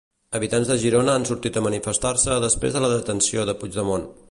[0.37, 4.11] Habitants de Girona han sortit a manifestar-se després de la detenció de Puigdemont.